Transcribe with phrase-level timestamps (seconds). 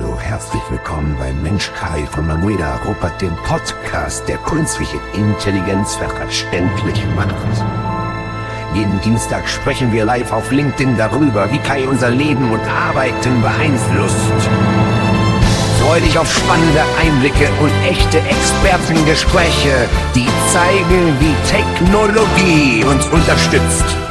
[0.00, 7.04] Hallo, herzlich willkommen beim Mensch Kai von Manuela Ruppert, dem Podcast, der künstliche Intelligenz verständlich
[7.16, 7.34] macht.
[8.74, 14.48] Jeden Dienstag sprechen wir live auf LinkedIn darüber, wie Kai unser Leben und Arbeiten beeinflusst.
[15.80, 24.07] Freu dich auf spannende Einblicke und echte Expertengespräche, die zeigen, wie Technologie uns unterstützt.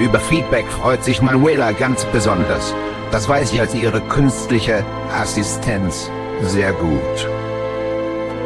[0.00, 2.72] Über Feedback freut sich Manuela ganz besonders.
[3.10, 6.08] Das weiß ich als ihre künstliche Assistenz
[6.42, 7.28] sehr gut.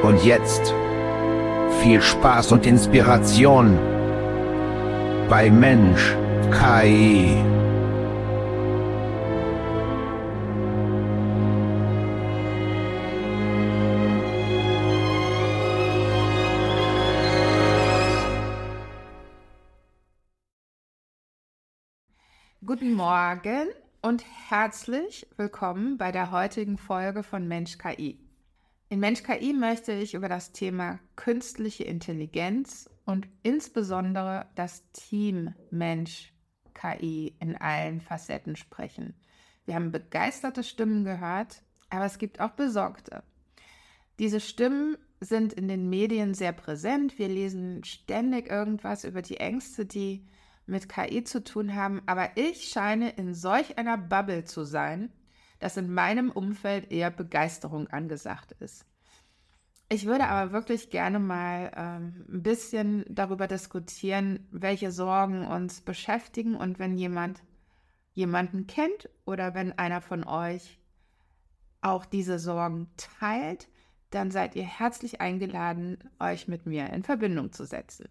[0.02, 0.74] Und jetzt
[1.82, 3.78] viel Spaß und Inspiration
[5.28, 6.16] bei Mensch
[6.50, 7.36] KI.
[23.04, 23.66] Morgen
[24.00, 28.20] und herzlich willkommen bei der heutigen Folge von Mensch KI.
[28.90, 36.32] In Mensch KI möchte ich über das Thema künstliche Intelligenz und insbesondere das Team Mensch
[36.74, 39.16] KI in allen Facetten sprechen.
[39.64, 43.24] Wir haben begeisterte Stimmen gehört, aber es gibt auch besorgte.
[44.20, 47.18] Diese Stimmen sind in den Medien sehr präsent.
[47.18, 50.24] Wir lesen ständig irgendwas über die Ängste, die
[50.66, 55.12] mit KI zu tun haben, aber ich scheine in solch einer Bubble zu sein,
[55.58, 58.84] dass in meinem Umfeld eher Begeisterung angesagt ist.
[59.88, 66.56] Ich würde aber wirklich gerne mal ähm, ein bisschen darüber diskutieren, welche Sorgen uns beschäftigen
[66.56, 67.42] und wenn jemand
[68.14, 70.78] jemanden kennt oder wenn einer von euch
[71.82, 73.68] auch diese Sorgen teilt,
[74.10, 78.08] dann seid ihr herzlich eingeladen, euch mit mir in Verbindung zu setzen.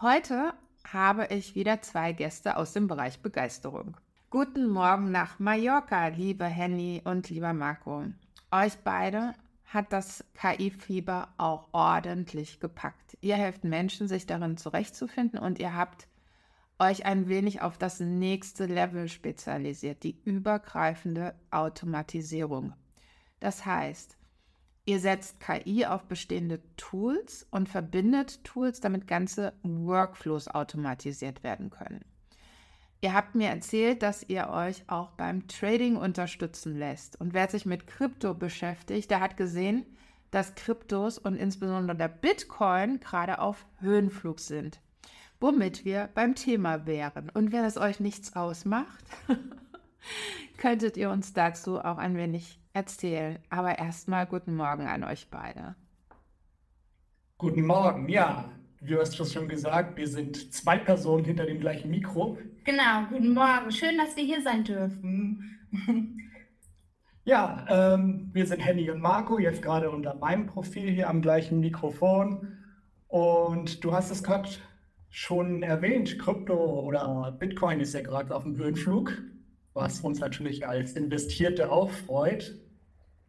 [0.00, 0.54] Heute
[0.90, 3.96] habe ich wieder zwei Gäste aus dem Bereich Begeisterung.
[4.30, 8.04] Guten Morgen nach Mallorca, liebe Henny und lieber Marco.
[8.50, 9.34] Euch beide
[9.66, 13.16] hat das KI-Fieber auch ordentlich gepackt.
[13.20, 16.08] Ihr helft Menschen, sich darin zurechtzufinden und ihr habt
[16.78, 22.74] euch ein wenig auf das nächste Level spezialisiert, die übergreifende Automatisierung.
[23.40, 24.16] Das heißt,
[24.84, 32.04] Ihr setzt KI auf bestehende Tools und verbindet Tools, damit ganze Workflows automatisiert werden können.
[33.00, 37.20] Ihr habt mir erzählt, dass ihr euch auch beim Trading unterstützen lässt.
[37.20, 39.86] Und wer sich mit Krypto beschäftigt, der hat gesehen,
[40.32, 44.80] dass Kryptos und insbesondere der Bitcoin gerade auf Höhenflug sind.
[45.40, 47.28] Womit wir beim Thema wären.
[47.28, 49.04] Und wenn es euch nichts ausmacht,
[50.56, 53.38] könntet ihr uns dazu auch ein wenig erzählen.
[53.50, 55.74] Aber erstmal guten Morgen an euch beide.
[57.38, 58.50] Guten Morgen, ja.
[58.80, 62.36] Du hast es schon gesagt, wir sind zwei Personen hinter dem gleichen Mikro.
[62.64, 63.70] Genau, guten Morgen.
[63.70, 65.58] Schön, dass wir hier sein dürfen.
[67.24, 71.60] ja, ähm, wir sind Henny und Marco, jetzt gerade unter meinem Profil hier am gleichen
[71.60, 72.58] Mikrofon.
[73.06, 74.48] Und du hast es gerade
[75.10, 79.12] schon erwähnt, Krypto oder Bitcoin ist ja gerade auf dem Höhenflug
[79.74, 82.54] was uns natürlich als Investierte auch freut.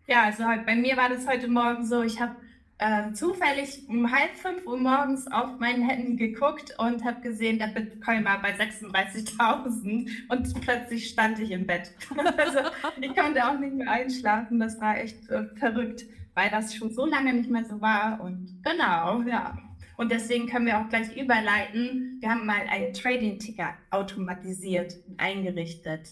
[0.07, 2.35] Ja, also halt, bei mir war das heute Morgen so, ich habe
[2.79, 7.67] äh, zufällig um halb fünf Uhr morgens auf mein Handy geguckt und habe gesehen, der
[7.67, 11.91] Bitcoin war bei 36.000 und plötzlich stand ich im Bett.
[12.37, 12.59] also
[12.99, 17.05] ich konnte auch nicht mehr einschlafen, das war echt äh, verrückt, weil das schon so
[17.05, 19.57] lange nicht mehr so war und genau, ja.
[19.95, 22.17] Und deswegen können wir auch gleich überleiten.
[22.19, 26.09] Wir haben mal einen Trading-Ticker automatisiert eingerichtet.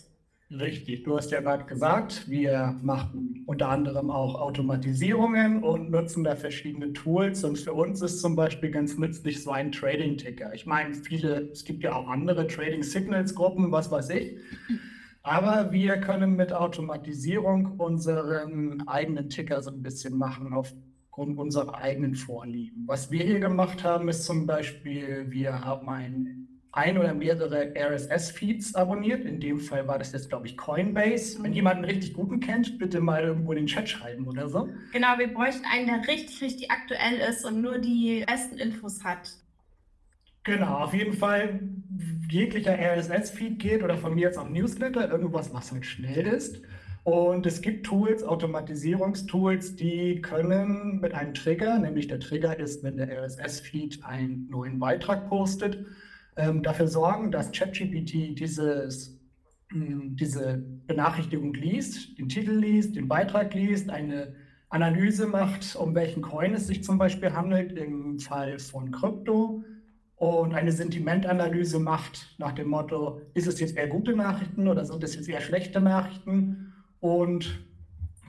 [0.60, 6.36] Richtig, du hast ja gerade gesagt, wir machen unter anderem auch Automatisierungen und nutzen da
[6.36, 7.46] verschiedene Tools.
[7.46, 10.54] Und für uns ist zum Beispiel ganz nützlich so ein Trading-Ticker.
[10.54, 14.36] Ich meine, viele, es gibt ja auch andere Trading-Signals-Gruppen, was weiß ich.
[15.24, 22.16] Aber wir können mit Automatisierung unseren eigenen Ticker so ein bisschen machen aufgrund unserer eigenen
[22.16, 22.84] Vorlieben.
[22.88, 26.41] Was wir hier gemacht haben, ist zum Beispiel, wir haben ein
[26.74, 29.26] ein oder mehrere RSS-Feeds abonniert.
[29.26, 31.44] In dem Fall war das jetzt, glaube ich, Coinbase.
[31.44, 34.70] Wenn jemand einen richtig guten kennt, bitte mal irgendwo in den Chat schreiben oder so.
[34.94, 39.30] Genau, wir bräuchten einen, der richtig, richtig aktuell ist und nur die besten Infos hat.
[40.44, 41.60] Genau, auf jeden Fall
[42.30, 46.62] jeglicher RSS-Feed geht oder von mir jetzt auch Newsletter, irgendwas, was halt schnell ist.
[47.04, 52.98] Und es gibt Tools, Automatisierungstools, die können mit einem Trigger, nämlich der Trigger ist, wenn
[52.98, 55.86] der RSS-Feed einen neuen Beitrag postet,
[56.36, 59.20] ähm, dafür sorgen, dass ChatGPT dieses,
[59.72, 64.36] hm, diese Benachrichtigung liest, den Titel liest, den Beitrag liest, eine
[64.70, 69.64] Analyse macht, um welchen Coin es sich zum Beispiel handelt, im Fall von Krypto.
[70.16, 75.04] und eine Sentimentanalyse macht nach dem Motto, ist es jetzt eher gute Nachrichten oder sind
[75.04, 76.74] es jetzt eher schlechte Nachrichten?
[77.00, 77.66] Und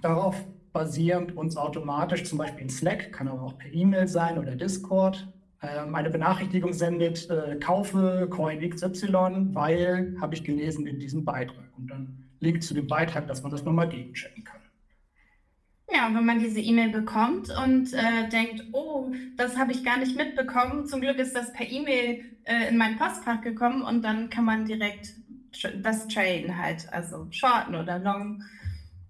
[0.00, 0.34] darauf
[0.72, 5.28] basierend uns automatisch, zum Beispiel in Slack, kann aber auch per E-Mail sein oder Discord,
[5.62, 11.64] ähm, eine Benachrichtigung sendet, äh, kaufe Coin XY, weil habe ich gelesen in diesem Beitrag.
[11.76, 14.60] Und dann Link zu dem Beitrag, dass man das nochmal gegenchecken kann.
[15.94, 19.98] Ja, und wenn man diese E-Mail bekommt und äh, denkt, oh, das habe ich gar
[19.98, 24.30] nicht mitbekommen, zum Glück ist das per E-Mail äh, in mein Postfach gekommen und dann
[24.30, 25.14] kann man direkt
[25.82, 28.42] das traden halt, also shorten oder long.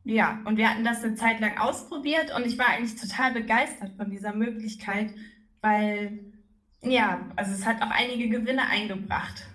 [0.04, 3.92] Ja, und wir hatten das eine Zeit lang ausprobiert und ich war eigentlich total begeistert
[3.96, 5.14] von dieser Möglichkeit,
[5.60, 6.31] weil,
[6.82, 9.46] ja, also es hat auch einige Gewinne eingebracht.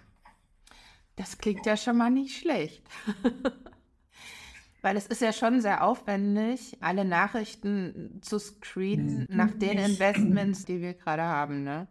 [1.16, 2.84] Das klingt ja schon mal nicht schlecht.
[4.82, 9.36] Weil es ist ja schon sehr aufwendig, alle Nachrichten zu screenen mhm.
[9.36, 11.64] nach den Investments, die wir gerade haben.
[11.64, 11.88] Ne?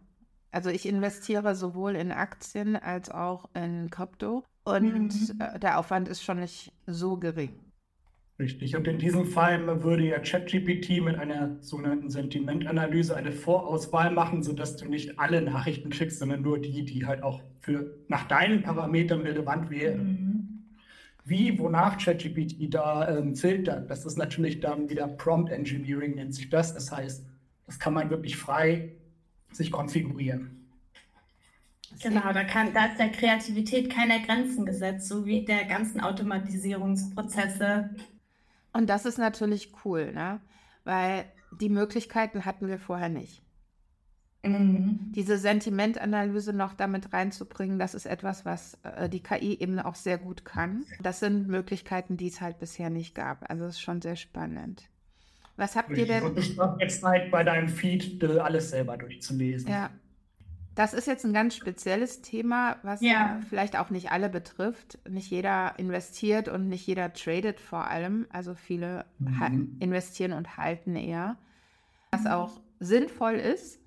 [0.51, 5.39] Also ich investiere sowohl in Aktien als auch in Krypto und mhm.
[5.39, 7.66] Äh, der Aufwand ist schon nicht so gering.
[8.39, 8.75] Richtig.
[8.75, 14.77] Und in diesem Fall würde ja ChatGPT mit einer sogenannten Sentimentanalyse eine Vorauswahl machen, sodass
[14.77, 19.21] du nicht alle Nachrichten kriegst, sondern nur die, die halt auch für nach deinen Parametern
[19.21, 20.05] relevant wären.
[20.05, 20.37] Mhm
[21.27, 23.89] wie, wonach ChatGPT da ähm, filtert.
[23.91, 26.73] Das ist natürlich dann wieder Prompt Engineering, nennt sich das.
[26.73, 27.25] Das heißt,
[27.65, 28.93] das kann man wirklich frei
[29.51, 30.69] sich konfigurieren.
[32.01, 37.89] Genau, da, kann, da ist der Kreativität keine Grenzen gesetzt, so wie der ganzen Automatisierungsprozesse.
[38.77, 40.39] Und das ist natürlich cool, ne?
[40.83, 41.25] weil
[41.59, 43.41] die Möglichkeiten hatten wir vorher nicht.
[44.43, 45.11] Mhm.
[45.15, 50.19] Diese Sentimentanalyse noch damit reinzubringen, das ist etwas, was äh, die KI eben auch sehr
[50.19, 50.85] gut kann.
[51.01, 53.49] Das sind Möglichkeiten, die es halt bisher nicht gab.
[53.49, 54.89] Also es ist schon sehr spannend.
[55.55, 56.37] Was habt ihr denn?
[56.37, 59.71] Ich jetzt Zeit, bei deinem Feed äh, alles selber durchzulesen.
[59.71, 59.89] Ja.
[60.77, 63.39] Das ist jetzt ein ganz spezielles Thema, was ja.
[63.49, 64.99] vielleicht auch nicht alle betrifft.
[65.09, 68.27] Nicht jeder investiert und nicht jeder tradet vor allem.
[68.29, 69.77] Also viele mhm.
[69.79, 71.35] investieren und halten eher.
[72.11, 72.27] Was mhm.
[72.27, 73.79] auch sinnvoll ist,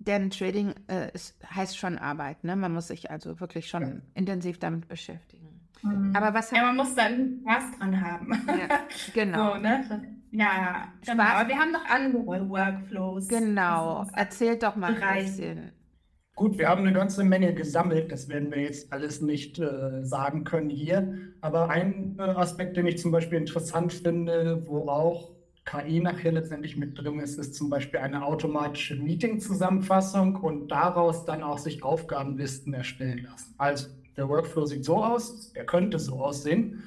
[0.00, 2.42] denn Trading äh, ist, heißt schon Arbeit.
[2.42, 2.56] Ne?
[2.56, 3.92] Man muss sich also wirklich schon ja.
[4.14, 5.60] intensiv damit beschäftigen.
[5.82, 6.16] Mhm.
[6.16, 8.32] Aber was ja, man muss dann Spaß dran haben.
[8.48, 8.80] Ja,
[9.14, 9.52] genau.
[9.54, 10.18] so, ne?
[10.32, 11.22] Ja, genau.
[11.22, 13.28] Aber wir haben noch andere Workflows.
[13.28, 14.08] Genau.
[14.12, 15.70] Erzählt doch mal ein bisschen.
[16.40, 18.10] Gut, wir haben eine ganze Menge gesammelt.
[18.10, 21.18] Das werden wir jetzt alles nicht äh, sagen können hier.
[21.42, 25.32] Aber ein äh, Aspekt, den ich zum Beispiel interessant finde, wo auch
[25.66, 31.42] KI nachher letztendlich mit drin ist, ist zum Beispiel eine automatische Meeting-Zusammenfassung und daraus dann
[31.42, 33.54] auch sich Aufgabenlisten erstellen lassen.
[33.58, 36.82] Also der Workflow sieht so aus, der könnte so aussehen.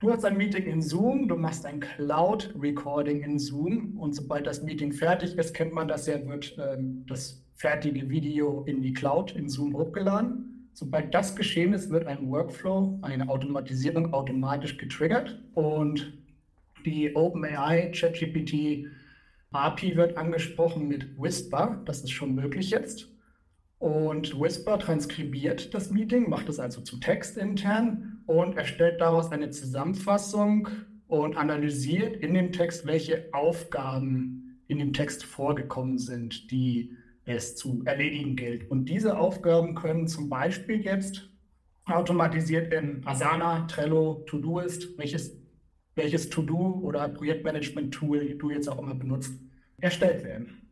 [0.00, 4.62] Du hast ein Meeting in Zoom, du machst ein Cloud-Recording in Zoom und sobald das
[4.62, 9.34] Meeting fertig ist, kennt man das ja, wird ähm, das fertige Video in die Cloud
[9.34, 10.68] in Zoom hochgeladen.
[10.72, 16.12] Sobald das geschehen ist, wird ein Workflow, eine Automatisierung automatisch getriggert und
[16.84, 18.86] die OpenAI ChatGPT
[19.52, 21.80] API wird angesprochen mit Whisper.
[21.86, 23.08] Das ist schon möglich jetzt.
[23.78, 29.50] Und Whisper transkribiert das Meeting, macht es also zu Text intern und erstellt daraus eine
[29.50, 30.68] Zusammenfassung
[31.08, 37.82] und analysiert in dem Text, welche Aufgaben in dem Text vorgekommen sind, die es zu
[37.84, 38.70] erledigen gilt.
[38.70, 41.28] Und diese Aufgaben können zum Beispiel jetzt
[41.84, 45.36] automatisiert in Asana, Trello, Todoist, welches
[45.96, 49.32] welches To-Do oder Projektmanagement-Tool du jetzt auch immer benutzt,
[49.78, 50.62] erstellt werden.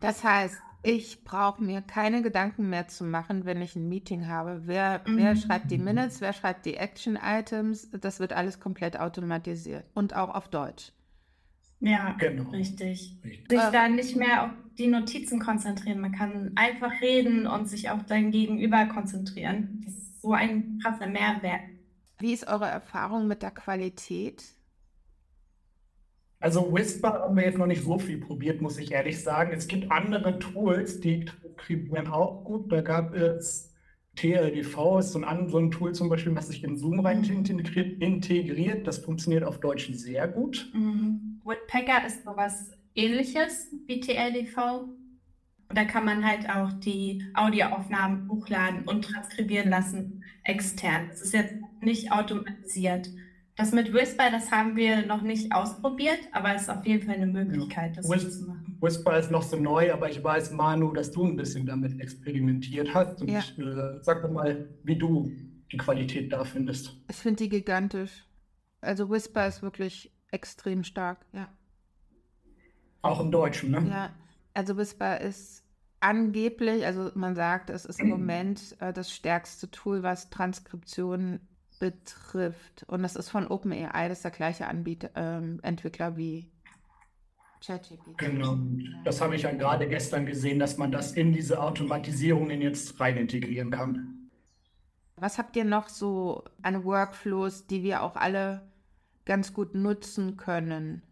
[0.00, 4.62] Das heißt, ich brauche mir keine Gedanken mehr zu machen, wenn ich ein Meeting habe.
[4.66, 5.16] Wer, mhm.
[5.16, 10.34] wer schreibt die Minutes, wer schreibt die Action-Items, das wird alles komplett automatisiert und auch
[10.34, 10.92] auf Deutsch.
[11.84, 12.50] Ja, genau.
[12.50, 13.16] richtig.
[13.24, 13.46] richtig.
[13.50, 16.00] Sich da nicht mehr auf die Notizen konzentrieren.
[16.00, 19.82] Man kann einfach reden und sich auf dein Gegenüber konzentrieren.
[19.84, 21.60] Das ist so ein krasser Mehrwert.
[22.18, 24.42] Wie ist eure Erfahrung mit der Qualität?
[26.40, 29.52] Also Whisper haben wir jetzt noch nicht so viel probiert, muss ich ehrlich sagen.
[29.52, 32.70] Es gibt andere Tools, die transkribieren auch gut.
[32.72, 33.72] Da gab es
[34.16, 37.44] TLDV, ist so ein, so ein Tool zum Beispiel, was sich in Zoom rein mhm.
[37.46, 38.86] integriert, integriert.
[38.86, 40.70] Das funktioniert auf Deutsch sehr gut.
[40.74, 41.33] Mhm.
[41.44, 44.88] Woodpecker ist sowas ähnliches wie TLDV.
[45.68, 51.08] Da kann man halt auch die Audioaufnahmen hochladen und transkribieren lassen extern.
[51.08, 53.10] Das ist jetzt nicht automatisiert.
[53.56, 57.16] Das mit Whisper, das haben wir noch nicht ausprobiert, aber es ist auf jeden Fall
[57.16, 58.76] eine Möglichkeit, das Whis zu machen.
[58.80, 62.92] Whisper ist noch so neu, aber ich weiß, Manu, dass du ein bisschen damit experimentiert
[62.92, 63.20] hast.
[63.20, 63.38] Und ja.
[63.38, 65.30] ich, äh, sag doch mal, wie du
[65.70, 66.96] die Qualität da findest.
[67.08, 68.26] Ich finde die gigantisch.
[68.80, 71.48] Also Whisper ist wirklich extrem stark, ja.
[73.02, 73.86] Auch im Deutschen, ne?
[73.88, 74.10] Ja,
[74.54, 75.62] also Whisper ist
[76.00, 81.40] angeblich, also man sagt, es ist im Moment äh, das stärkste Tool, was Transkription
[81.78, 82.84] betrifft.
[82.88, 86.50] Und das ist von OpenAI, das ist der gleiche Anbieter, ähm, Entwickler wie
[87.64, 88.18] ChatGPT.
[88.18, 88.58] Genau.
[89.04, 93.16] Das habe ich ja gerade gestern gesehen, dass man das in diese Automatisierungen jetzt rein
[93.16, 94.30] integrieren kann.
[95.16, 98.62] Was habt ihr noch so an Workflows, die wir auch alle
[99.24, 101.02] ganz gut nutzen können?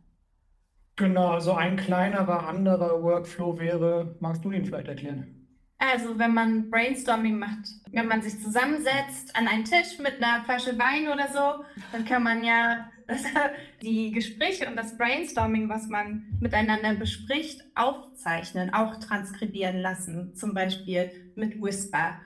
[0.97, 5.43] Genau, so also ein kleinerer anderer Workflow wäre, magst du den vielleicht erklären?
[5.79, 10.79] Also, wenn man Brainstorming macht, wenn man sich zusammensetzt an einen Tisch mit einer Flasche
[10.79, 12.89] Wein oder so, dann kann man ja
[13.83, 21.11] die Gespräche und das Brainstorming, was man miteinander bespricht, aufzeichnen, auch transkribieren lassen, zum Beispiel
[21.35, 22.21] mit Whisper.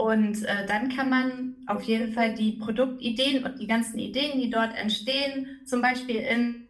[0.00, 4.48] Und äh, dann kann man auf jeden Fall die Produktideen und die ganzen Ideen, die
[4.48, 6.66] dort entstehen, zum Beispiel in,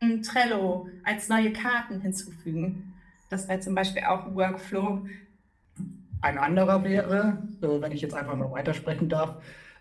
[0.00, 2.92] in Trello als neue Karten hinzufügen.
[3.30, 5.06] Das wäre zum Beispiel auch ein Workflow,
[6.22, 9.36] ein anderer wäre, wenn ich jetzt einfach mal weitersprechen darf,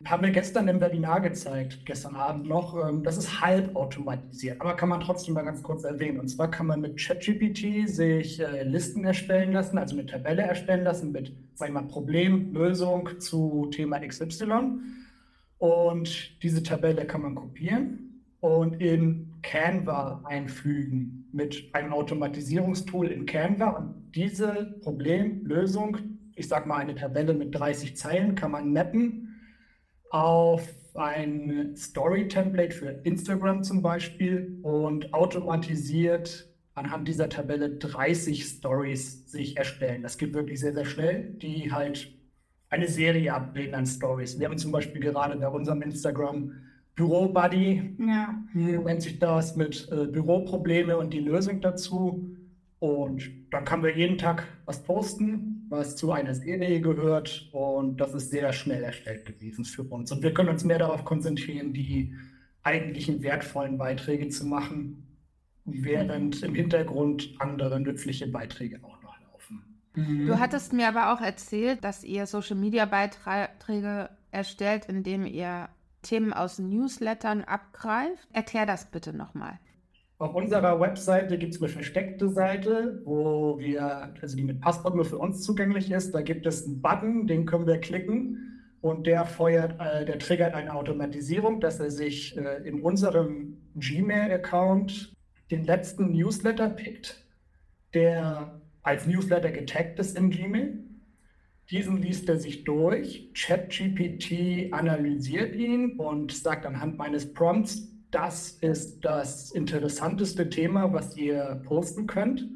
[0.05, 4.75] haben wir gestern im Webinar gezeigt, gestern Abend noch, ähm, das ist halb automatisiert, aber
[4.75, 6.19] kann man trotzdem mal ganz kurz erwähnen.
[6.19, 10.83] Und zwar kann man mit ChatGPT sich äh, Listen erstellen lassen, also eine Tabelle erstellen
[10.83, 14.79] lassen mit, sag ich mal, Problem, Lösung zu Thema XY.
[15.57, 23.69] Und diese Tabelle kann man kopieren und in Canva einfügen mit einem Automatisierungstool in Canva.
[23.69, 25.97] Und diese Problemlösung
[26.35, 29.30] ich sage mal, eine Tabelle mit 30 Zeilen kann man mappen
[30.11, 39.57] auf ein Story-Template für Instagram zum Beispiel und automatisiert anhand dieser Tabelle 30 Stories sich
[39.57, 40.03] erstellen.
[40.03, 42.13] Das geht wirklich sehr, sehr schnell, die halt
[42.69, 44.39] eine Serie abbilden an Stories.
[44.39, 46.53] Wir haben zum Beispiel gerade bei unserem Instagram
[46.95, 48.35] Büro Buddy, ja.
[48.53, 52.35] nennt sich das, mit äh, Büroprobleme und die Lösung dazu.
[52.79, 57.49] Und dann können wir jeden Tag was posten, was zu einer Serie gehört.
[57.51, 60.11] Und das ist sehr schnell erstellt gewesen für uns.
[60.11, 62.13] Und wir können uns mehr darauf konzentrieren, die
[62.63, 65.17] eigentlichen wertvollen Beiträge zu machen,
[65.65, 69.63] während im Hintergrund andere nützliche Beiträge auch noch laufen.
[69.95, 70.27] Mhm.
[70.27, 75.69] Du hattest mir aber auch erzählt, dass ihr Social-Media-Beiträge erstellt, indem ihr
[76.01, 78.27] Themen aus Newslettern abgreift.
[78.33, 79.59] Erklär das bitte nochmal.
[80.21, 85.03] Auf unserer Webseite gibt es eine versteckte Seite, wo wir, also die mit Passwort nur
[85.03, 86.13] für uns zugänglich ist.
[86.13, 90.53] Da gibt es einen Button, den können wir klicken und der feuert, äh, der triggert
[90.53, 95.11] eine Automatisierung, dass er sich äh, in unserem Gmail-Account
[95.49, 97.25] den letzten Newsletter pickt,
[97.95, 100.83] der als Newsletter getaggt ist in Gmail.
[101.71, 103.31] Diesen liest er sich durch.
[103.33, 111.61] ChatGPT analysiert ihn und sagt anhand meines Prompts, das ist das interessanteste Thema, was ihr
[111.65, 112.47] posten könnt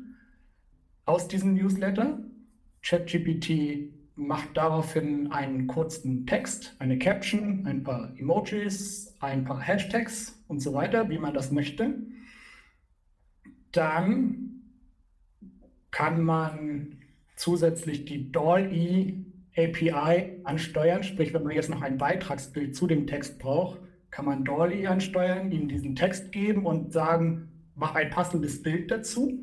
[1.05, 2.19] aus diesem Newsletter.
[2.81, 10.59] ChatGPT macht daraufhin einen kurzen Text, eine Caption, ein paar Emojis, ein paar Hashtags und
[10.59, 11.95] so weiter, wie man das möchte.
[13.71, 14.61] Dann
[15.91, 16.97] kann man
[17.35, 19.25] zusätzlich die DALL-E
[19.57, 23.79] API ansteuern, sprich, wenn man jetzt noch ein Beitragsbild zu dem Text braucht,
[24.15, 29.37] kann man Dolly ansteuern, ihm diesen Text geben und sagen, mach ein passendes Bild dazu,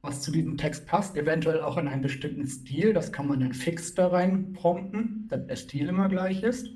[0.00, 2.92] was zu diesem Text passt, eventuell auch in einem bestimmten Stil.
[2.92, 6.68] Das kann man dann fix da rein prompten, dass der Stil immer gleich ist.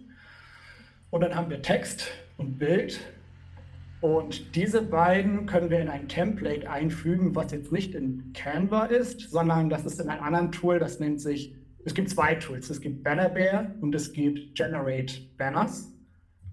[1.10, 2.98] Und dann haben wir Text und Bild.
[4.00, 9.20] Und diese beiden können wir in ein Template einfügen, was jetzt nicht in Canva ist,
[9.30, 12.70] sondern das ist in einem anderen Tool, das nennt sich, es gibt zwei Tools.
[12.70, 15.95] Es gibt Banner Bear und es gibt Generate Banners.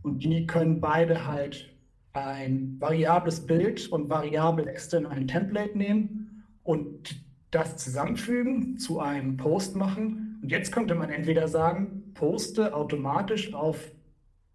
[0.03, 1.73] Und die können beide halt
[2.13, 9.37] ein variables Bild und variable Texte in ein Template nehmen und das zusammenfügen, zu einem
[9.37, 10.39] Post machen.
[10.41, 13.91] Und jetzt könnte man entweder sagen, poste automatisch auf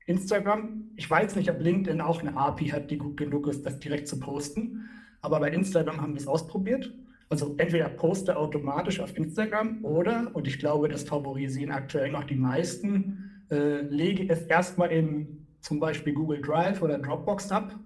[0.06, 0.90] Instagram.
[0.96, 4.08] Ich weiß nicht, ob LinkedIn auch eine API hat, die gut genug ist, das direkt
[4.08, 4.88] zu posten.
[5.20, 6.92] Aber bei Instagram haben wir es ausprobiert.
[7.28, 12.36] Also entweder poste automatisch auf Instagram oder, und ich glaube, das favorisieren aktuell noch die
[12.36, 17.78] meisten, äh, lege es erstmal in zum Beispiel Google Drive oder Dropbox ab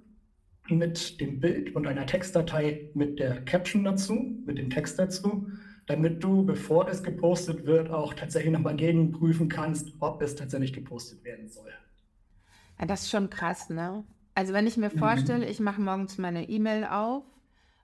[0.69, 5.49] mit dem Bild und einer Textdatei mit der Caption dazu, mit dem Text dazu,
[5.87, 11.25] damit du, bevor es gepostet wird, auch tatsächlich nochmal gegenprüfen kannst, ob es tatsächlich gepostet
[11.25, 11.73] werden soll.
[12.78, 14.04] Ja, das ist schon krass, ne?
[14.35, 14.99] Also wenn ich mir mhm.
[14.99, 17.25] vorstelle, ich mache morgens meine E-Mail auf,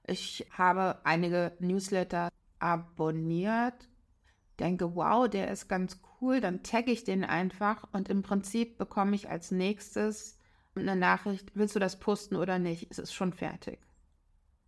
[0.07, 3.89] ich habe einige Newsletter abonniert,
[4.59, 9.15] denke, wow, der ist ganz cool, dann tagge ich den einfach und im Prinzip bekomme
[9.15, 10.39] ich als nächstes
[10.75, 12.87] eine Nachricht, willst du das posten oder nicht?
[12.91, 13.81] Es ist schon fertig.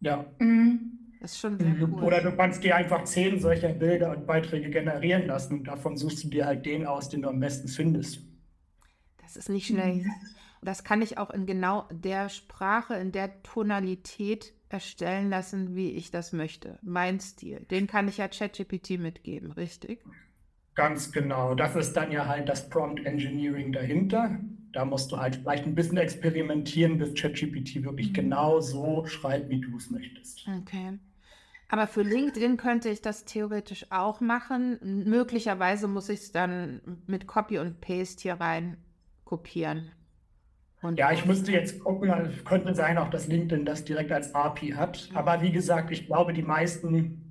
[0.01, 0.25] Ja.
[0.39, 0.99] Mhm.
[1.21, 1.93] Das ist schon sehr Mhm.
[1.93, 2.03] cool.
[2.03, 6.25] Oder du kannst dir einfach zehn solcher Bilder und Beiträge generieren lassen und davon suchst
[6.25, 8.21] du dir halt den aus, den du am besten findest.
[9.19, 10.05] Das ist nicht schlecht.
[10.63, 16.11] Das kann ich auch in genau der Sprache, in der Tonalität erstellen lassen, wie ich
[16.11, 16.79] das möchte.
[16.83, 17.61] Mein Stil.
[17.71, 20.05] Den kann ich ja ChatGPT mitgeben, richtig?
[20.75, 21.55] Ganz genau.
[21.55, 24.39] Das ist dann ja halt das Prompt Engineering dahinter.
[24.73, 29.61] Da musst du halt vielleicht ein bisschen experimentieren, bis ChatGPT wirklich genau so schreibt, wie
[29.61, 30.47] du es möchtest.
[30.61, 30.99] Okay.
[31.69, 35.05] Aber für LinkedIn könnte ich das theoretisch auch machen.
[35.07, 38.77] Möglicherweise muss ich es dann mit Copy und Paste hier rein
[39.25, 39.93] kopieren.
[40.83, 44.35] Und Ja, ich müsste jetzt gucken, also könnte sein auch, dass LinkedIn das direkt als
[44.35, 45.11] API hat.
[45.15, 47.30] Aber wie gesagt, ich glaube, die meisten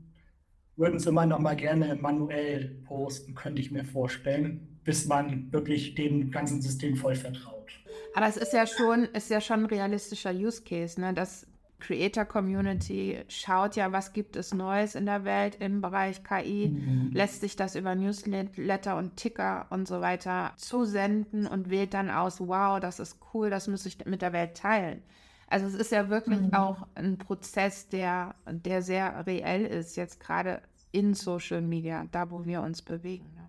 [0.79, 6.31] würden immer noch mal gerne manuell posten, könnte ich mir vorstellen, bis man wirklich dem
[6.31, 7.69] ganzen System voll vertraut.
[8.15, 11.13] Aber es ist ja schon, ist ja schon ein realistischer Use Case, ne?
[11.13, 11.45] Das
[11.79, 16.75] Creator Community schaut ja, was gibt es Neues in der Welt im Bereich KI,
[17.13, 22.41] lässt sich das über Newsletter und Ticker und so weiter zusenden und wählt dann aus,
[22.41, 25.01] wow, das ist cool, das muss ich mit der Welt teilen.
[25.49, 30.61] Also es ist ja wirklich auch ein Prozess, der, der sehr reell ist, jetzt gerade
[30.91, 33.25] in Social Media, da wo wir uns bewegen.
[33.35, 33.47] Ne?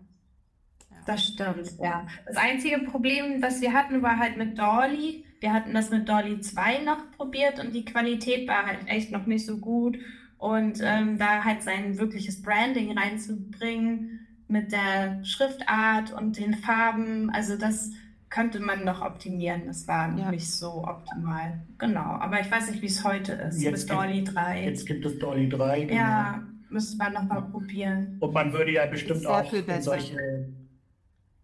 [1.07, 2.07] Das stimmt, ja.
[2.26, 5.25] Das einzige Problem, das wir hatten, war halt mit Dolly.
[5.40, 9.26] Wir hatten das mit Dolly 2 noch probiert und die Qualität war halt echt noch
[9.26, 9.99] nicht so gut.
[10.38, 17.57] Und ähm, da halt sein wirkliches Branding reinzubringen mit der Schriftart und den Farben, also
[17.57, 17.90] das
[18.31, 19.67] könnte man noch optimieren.
[19.67, 20.31] Das war noch Ja.
[20.31, 21.61] nicht so optimal.
[21.79, 24.65] Genau, aber ich weiß nicht, wie es heute ist Jetzt mit Dolly 3.
[24.65, 25.81] Jetzt gibt es Dolly 3.
[25.85, 26.01] genau.
[26.01, 28.17] Ja, müsste man noch mal probieren.
[28.21, 29.45] Und man würde ja bestimmt auch
[29.81, 30.49] solche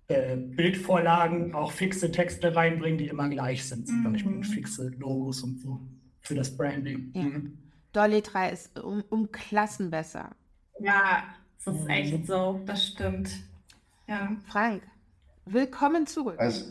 [0.08, 3.88] äh, Bildvorlagen auch fixe Texte reinbringen, die immer gleich sind.
[3.88, 4.12] Zum Mhm.
[4.12, 5.80] Beispiel fixe Logos und so
[6.20, 7.10] für das Branding.
[7.14, 7.22] Ja.
[7.22, 7.58] Mhm.
[7.92, 10.30] Dolly 3 ist um, um Klassen besser.
[10.80, 11.24] Ja,
[11.64, 13.30] das ist echt so, das stimmt.
[14.06, 14.30] Ja.
[14.46, 14.82] Frank,
[15.46, 16.38] willkommen zurück.
[16.38, 16.64] Also,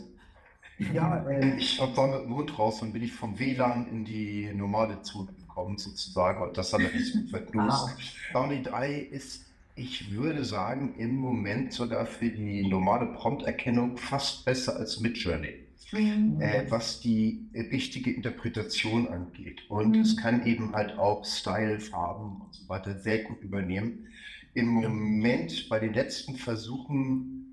[0.78, 4.04] ja, äh, ich habe da mit dem Hund raus und bin ich vom WLAN in
[4.04, 6.42] die normale Zone gekommen, sozusagen.
[6.42, 7.88] Und das hat nicht gut verknust.
[8.32, 14.76] Downy 3 ist, ich würde sagen, im Moment sogar für die normale Prompterkennung fast besser
[14.76, 15.62] als Midjourney.
[15.92, 16.40] Mhm.
[16.40, 19.62] äh, was die richtige Interpretation angeht.
[19.68, 20.00] Und Mhm.
[20.00, 24.08] es kann eben halt auch Style, Farben und so weiter sehr gut übernehmen.
[24.54, 27.45] Im Moment bei den letzten Versuchen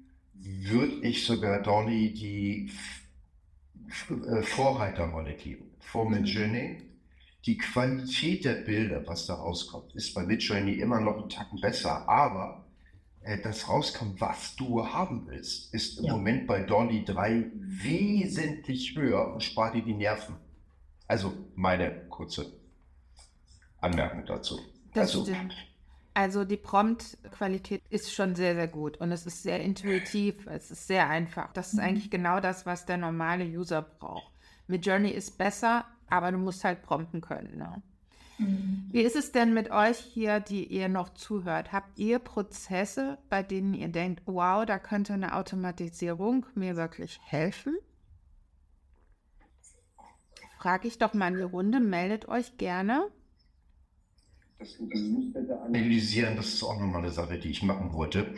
[0.43, 2.71] würde ich sogar Dolly die
[4.09, 5.71] äh, Vorreiterrolle geben.
[5.79, 6.81] Vor Midjourney.
[7.45, 12.07] Die Qualität der Bilder, was da rauskommt, ist bei Midjourney immer noch einen Tacken besser,
[12.07, 12.65] aber
[13.21, 16.13] äh, das rauskommt, was du haben willst, ist im Ja.
[16.13, 20.35] Moment bei Dolly 3 wesentlich höher und spart dir die Nerven.
[21.07, 22.53] Also meine kurze
[23.81, 24.59] Anmerkung dazu.
[24.93, 25.55] Das also, stimmt.
[26.13, 30.85] Also die Prompt-Qualität ist schon sehr, sehr gut und es ist sehr intuitiv, es ist
[30.85, 31.51] sehr einfach.
[31.53, 34.31] Das ist eigentlich genau das, was der normale User braucht.
[34.67, 37.57] Mit Journey ist besser, aber du musst halt prompten können.
[37.57, 37.81] Ne?
[38.37, 38.89] Mhm.
[38.91, 41.71] Wie ist es denn mit euch hier, die ihr noch zuhört?
[41.71, 47.75] Habt ihr Prozesse, bei denen ihr denkt, wow, da könnte eine Automatisierung mir wirklich helfen?
[50.59, 53.09] Frage ich doch mal in die Runde, meldet euch gerne.
[54.63, 58.33] Das, das Newsletter analysieren, das ist auch nochmal eine Sache, die ich machen wollte.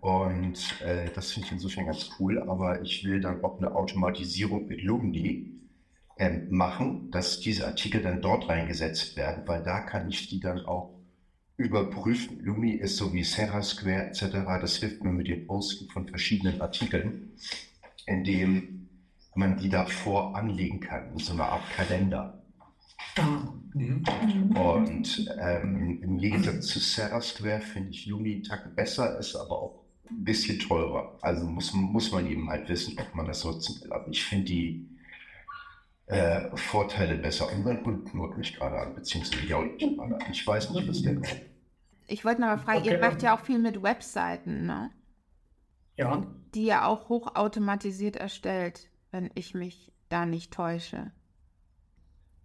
[0.00, 4.68] Und äh, das finde ich insofern ganz cool, aber ich will dann auch eine Automatisierung
[4.68, 5.50] mit Lumni
[6.16, 10.64] ähm, machen, dass diese Artikel dann dort reingesetzt werden, weil da kann ich die dann
[10.64, 10.94] auch
[11.56, 12.38] überprüfen.
[12.44, 14.20] Lumni ist so wie Sarah Square etc.
[14.60, 17.32] Das hilft mir mit dem Posten von verschiedenen Artikeln,
[18.06, 18.90] indem
[19.34, 22.43] man die davor anlegen kann, in so einer Art Kalender.
[23.74, 24.56] Mhm.
[24.56, 29.60] Und ähm, im Gegensatz zu Sarah Square finde ich Lumi einen Tacken besser, ist aber
[29.62, 31.18] auch ein bisschen teurer.
[31.22, 33.92] Also muss, muss man eben halt wissen, ob man das nutzen will.
[33.92, 34.88] Aber ich finde die
[36.06, 37.50] äh, Vorteile besser.
[37.52, 40.18] Und mein Hund knurrt mich gerade an, beziehungsweise gerade an.
[40.30, 41.40] Ich weiß nicht, was der macht.
[42.06, 43.00] Ich wollte noch mal fragen, ihr Okay.
[43.00, 44.90] macht ja auch viel mit Webseiten, ne?
[45.96, 51.12] Ja, die ja auch hochautomatisiert erstellt, wenn ich mich da nicht täusche.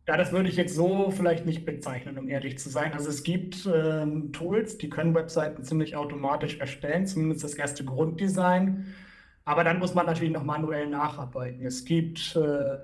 [0.10, 2.94] Ja, das würde ich jetzt so vielleicht nicht bezeichnen, um ehrlich zu sein.
[2.94, 8.88] Also es gibt ähm, Tools, die können Webseiten ziemlich automatisch erstellen, zumindest das erste Grunddesign.
[9.46, 11.64] Aber dann muss man natürlich noch manuell nacharbeiten.
[11.64, 12.78] Es gibt äh,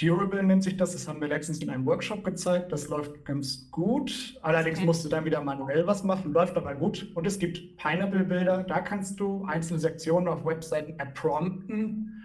[0.00, 2.70] Durable nennt sich das, das haben wir letztens in einem Workshop gezeigt.
[2.70, 4.38] Das läuft ganz gut.
[4.40, 7.10] Allerdings musst du dann wieder manuell was machen, läuft aber gut.
[7.16, 12.22] Und es gibt Pineapple-Bilder, da kannst du einzelne Sektionen auf Webseiten erprompten.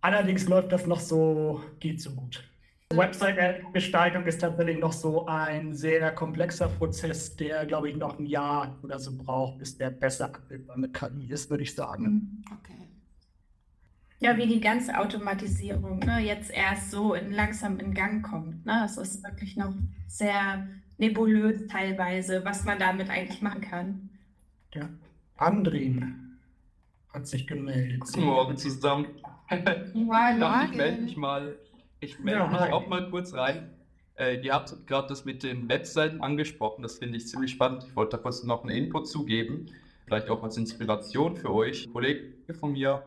[0.00, 2.44] Allerdings läuft das noch so, geht so gut.
[2.94, 8.78] Website-Gestaltung ist tatsächlich noch so ein sehr komplexer Prozess, der, glaube ich, noch ein Jahr
[8.82, 12.44] oder so braucht, bis der besser abbildbar mit KI ist, würde ich sagen.
[12.60, 12.88] Okay.
[14.18, 18.64] Ja, wie die ganze Automatisierung ne, jetzt erst so in, langsam in Gang kommt.
[18.64, 18.82] Ne?
[18.84, 19.74] Es ist wirklich noch
[20.06, 24.08] sehr nebulös teilweise, was man damit eigentlich machen kann.
[24.72, 24.88] Ja,
[25.36, 26.38] Andrin
[27.12, 28.00] hat sich gemeldet.
[28.00, 29.06] Guten Morgen zusammen.
[29.94, 30.70] Morgen.
[30.70, 31.56] ich melde mich mal,
[32.00, 33.70] ich melde ja, mich auch mal kurz rein.
[34.18, 37.84] Äh, ihr habt gerade das mit den Webseiten angesprochen, das finde ich ziemlich spannend.
[37.88, 39.66] Ich wollte da kurz noch einen Input zugeben,
[40.04, 41.86] vielleicht auch als Inspiration für euch.
[41.86, 43.02] Ein Kollege von mir,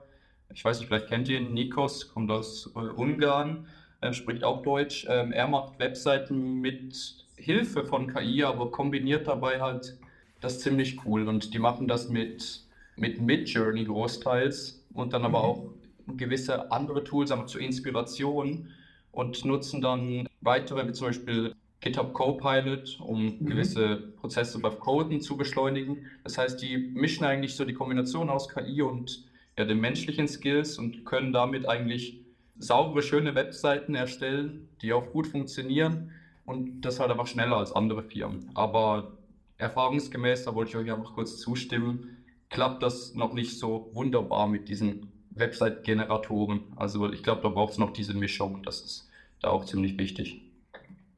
[0.54, 3.67] ich weiß nicht, vielleicht kennt ihr ihn, Nikos, kommt aus äh, Ungarn,
[4.02, 5.08] äh, spricht auch Deutsch.
[5.10, 9.97] Ähm, er macht Webseiten mit Hilfe von KI, aber kombiniert dabei halt
[10.41, 11.28] das ziemlich cool.
[11.28, 15.45] Und die machen das mit mit Midjourney großteils und dann aber mhm.
[15.45, 15.63] auch
[16.17, 18.69] gewisse andere Tools aber zur Inspiration
[19.12, 23.45] und nutzen dann weitere, wie zum Beispiel GitHub Copilot, um mhm.
[23.45, 26.06] gewisse Prozesse beim Coden zu beschleunigen.
[26.24, 29.26] Das heißt, die mischen eigentlich so die Kombination aus KI und
[29.58, 32.22] ja, den menschlichen Skills und können damit eigentlich
[32.58, 36.12] saubere, schöne Webseiten erstellen, die auch gut funktionieren
[36.45, 38.52] und das halt einfach schneller als andere Firmen.
[38.54, 39.13] Aber
[39.58, 42.17] erfahrungsgemäß, da wollte ich euch einfach kurz zustimmen,
[42.50, 46.62] klappt das noch nicht so wunderbar mit diesen Website-Generatoren.
[46.75, 48.63] Also ich glaube, da braucht es noch diese Mischung.
[48.63, 49.10] Das ist
[49.41, 50.41] da auch ziemlich wichtig.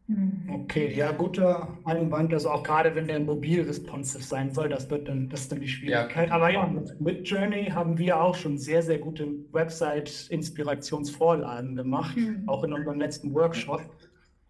[0.08, 0.50] Hm.
[0.50, 2.34] Okay, ja, guter Einwand.
[2.34, 5.62] Also auch gerade wenn der mobil responsive sein soll, das wird dann, das ist dann
[5.62, 6.30] die Schwierigkeit.
[6.30, 6.36] Ja.
[6.36, 12.44] Aber ja, mit, mit, Journey haben wir auch schon sehr, sehr gute Website-Inspirationsvorlagen gemacht, mhm.
[12.48, 13.82] auch in unserem letzten Workshop.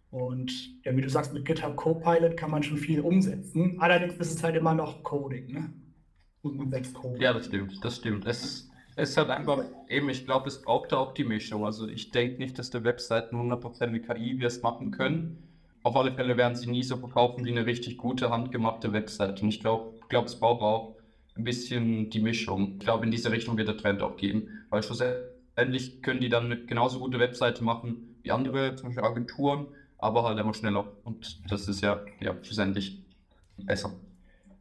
[0.09, 0.51] Und
[0.83, 3.77] ja, wie du sagst, mit GitHub Copilot kann man schon viel umsetzen.
[3.79, 5.51] Allerdings ist es halt immer noch Coding.
[5.51, 5.71] Ne?
[7.19, 8.25] Ja, das stimmt, das stimmt.
[8.25, 11.65] Es, es hat einfach eben, ich glaube, es braucht die Mischung.
[11.65, 15.47] Also ich denke nicht, dass die Webseiten 100% mit KI wir es machen können.
[15.83, 19.41] Auf alle Fälle werden sie nie so verkaufen wie eine richtig gute, handgemachte Webseite.
[19.43, 20.95] Und ich glaube, glaub, es braucht auch
[21.35, 22.73] ein bisschen die Mischung.
[22.73, 26.45] Ich glaube, in diese Richtung wird der Trend auch gehen, weil schlussendlich können die dann
[26.45, 30.91] eine genauso gute Webseite machen wie andere, zum Beispiel Agenturen, aber halt immer schneller.
[31.03, 33.01] Und das ist ja, ja schlussendlich
[33.57, 33.91] besser.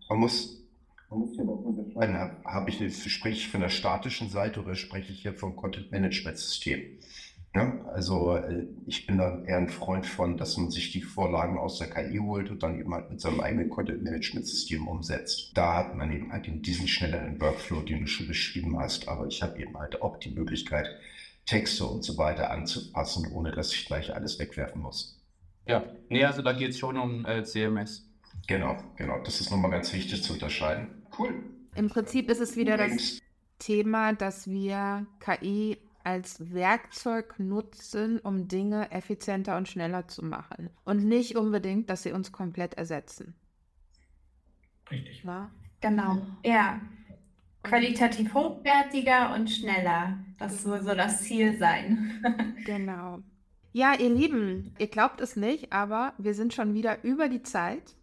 [0.09, 0.60] Man muss
[1.11, 5.57] habe hab ich jetzt, spreche ich von der statischen Seite oder spreche ich hier vom
[5.57, 6.99] Content Management System?
[7.53, 11.59] Ja, also äh, ich bin da eher ein Freund von, dass man sich die Vorlagen
[11.59, 15.51] aus der KI holt und dann eben halt mit seinem eigenen Content Management System umsetzt.
[15.55, 19.43] Da hat man eben halt diesen schnelleren Workflow, den du schon beschrieben hast, aber ich
[19.43, 20.87] habe eben halt auch die Möglichkeit,
[21.45, 25.21] Texte und so weiter anzupassen, ohne dass ich gleich alles wegwerfen muss.
[25.67, 28.10] Ja, nee, also da geht es schon um äh, CMS.
[28.47, 29.21] Genau, genau.
[29.25, 31.03] Das ist nochmal ganz wichtig zu unterscheiden.
[31.19, 31.35] Cool.
[31.75, 33.21] Im Prinzip ist es wieder das
[33.59, 40.71] Thema, dass wir KI als Werkzeug nutzen, um Dinge effizienter und schneller zu machen.
[40.85, 43.35] Und nicht unbedingt, dass sie uns komplett ersetzen.
[44.91, 45.23] Richtig.
[45.25, 45.51] Na?
[45.81, 46.81] Genau, ja.
[47.63, 50.19] Qualitativ hochwertiger und schneller.
[50.39, 52.57] Das soll so das Ziel sein.
[52.65, 53.21] genau.
[53.73, 57.95] Ja, ihr Lieben, ihr glaubt es nicht, aber wir sind schon wieder über die Zeit.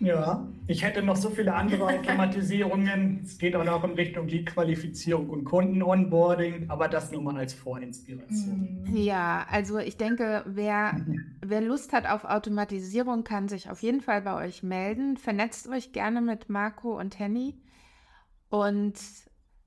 [0.00, 3.20] Ja, ich hätte noch so viele andere Automatisierungen.
[3.24, 8.84] es geht auch noch in Richtung Lead-Qualifizierung und Kunden-Onboarding, aber das nur mal als Vorinspiration.
[8.86, 8.96] Mhm.
[8.96, 11.04] Ja, also ich denke, wer,
[11.42, 15.18] wer Lust hat auf Automatisierung, kann sich auf jeden Fall bei euch melden.
[15.18, 17.60] Vernetzt euch gerne mit Marco und Henny.
[18.48, 18.94] Und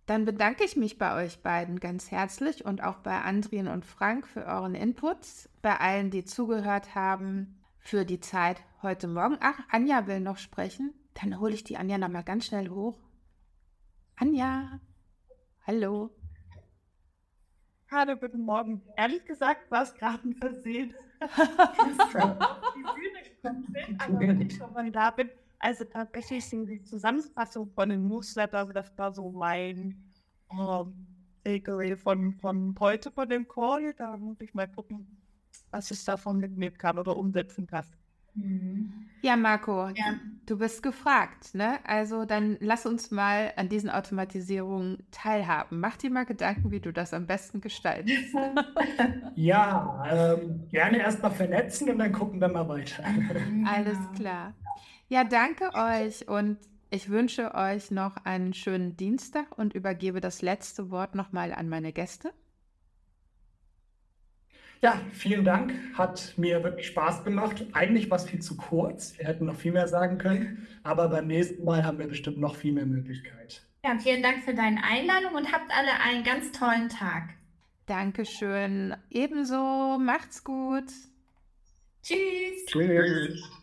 [0.07, 4.27] dann bedanke ich mich bei euch beiden ganz herzlich und auch bei Andrien und Frank
[4.27, 5.17] für euren Input,
[5.61, 9.37] bei allen, die zugehört haben für die Zeit heute Morgen.
[9.39, 10.93] Ach, Anja will noch sprechen.
[11.13, 12.99] Dann hole ich die Anja noch mal ganz schnell hoch.
[14.17, 14.79] Anja,
[15.65, 16.11] hallo.
[17.89, 18.81] Hallo, guten Morgen.
[18.97, 20.93] Ehrlich gesagt war es gerade ein Versehen.
[21.21, 25.29] die Bühne komplett, aber wenn ich schon mal da bin.
[25.59, 30.11] Also tatsächlich sind die Zusammenfassung von den Newsletter, das war so mein
[30.51, 31.07] ähm,
[31.45, 33.93] Takeaway von, von heute von dem Call.
[33.93, 35.07] Da muss ich mal gucken,
[35.71, 37.85] was ich davon mitnehmen kann oder umsetzen kann.
[38.35, 39.03] Mhm.
[39.21, 40.19] Ja, Marco, ja.
[40.45, 41.79] du bist gefragt, ne?
[41.85, 45.79] Also dann lass uns mal an diesen Automatisierungen teilhaben.
[45.79, 48.35] Mach dir mal Gedanken, wie du das am besten gestaltest.
[49.35, 53.01] ja, ähm, gerne erstmal vernetzen und dann gucken wir mal weiter.
[53.65, 54.53] Alles klar.
[55.07, 56.57] Ja, danke euch und
[56.89, 61.93] ich wünsche euch noch einen schönen Dienstag und übergebe das letzte Wort nochmal an meine
[61.93, 62.33] Gäste.
[64.83, 65.73] Ja, vielen Dank.
[65.93, 67.65] Hat mir wirklich Spaß gemacht.
[67.71, 69.17] Eigentlich war es viel zu kurz.
[69.17, 70.67] Wir hätten noch viel mehr sagen können.
[70.83, 73.65] Aber beim nächsten Mal haben wir bestimmt noch viel mehr Möglichkeit.
[73.85, 77.29] Ja, vielen Dank für deine Einladung und habt alle einen ganz tollen Tag.
[77.85, 78.93] Dankeschön.
[79.09, 79.97] Ebenso.
[79.99, 80.91] Macht's gut.
[82.03, 82.65] Tschüss.
[82.67, 83.62] Tschüss.